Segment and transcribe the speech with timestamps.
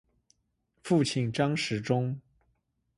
[0.81, 2.19] 父亲张时中。